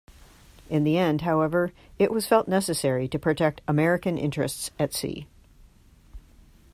In 0.67 0.83
the 0.83 0.97
end, 0.97 1.21
however, 1.21 1.73
it 1.99 2.09
was 2.09 2.25
felt 2.25 2.47
necessary 2.47 3.07
to 3.07 3.19
protect 3.19 3.61
American 3.67 4.17
interests 4.17 4.71
at 4.79 4.95
sea. 4.95 5.27